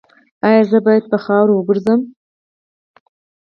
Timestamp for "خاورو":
1.25-1.53